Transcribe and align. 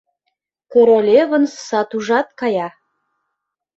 Королевын 0.73 1.43
сатужат 1.67 2.27
кая. 2.39 2.67